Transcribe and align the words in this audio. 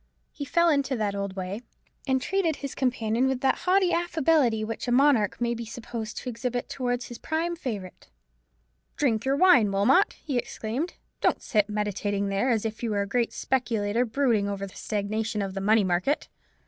He 0.31 0.45
fell 0.45 0.67
into 0.69 0.95
the 0.95 1.15
old 1.15 1.35
way, 1.35 1.61
and 2.07 2.19
treated 2.19 2.55
his 2.55 2.73
companion 2.73 3.27
with 3.27 3.41
that 3.41 3.59
haughty 3.69 3.93
affability 3.93 4.63
which 4.63 4.87
a 4.87 4.91
monarch 4.91 5.39
may 5.39 5.53
be 5.53 5.63
supposed 5.63 6.17
to 6.17 6.27
exhibit 6.29 6.67
towards 6.69 7.09
his 7.09 7.19
prime 7.19 7.55
favourite. 7.55 8.09
"Drink 8.97 9.25
your 9.25 9.35
wine, 9.35 9.71
Wilmot," 9.71 10.13
he 10.13 10.39
exclaimed; 10.39 10.95
"don't 11.21 11.43
sit 11.43 11.69
meditating 11.69 12.29
there, 12.29 12.49
as 12.49 12.65
if 12.65 12.81
you 12.81 12.89
were 12.89 13.03
a 13.03 13.07
great 13.07 13.31
speculator 13.31 14.03
brooding 14.03 14.49
over 14.49 14.65
the 14.65 14.73
stagnation 14.75 15.39
of 15.39 15.53
the 15.53 15.61
money 15.61 15.83
market. 15.83 16.29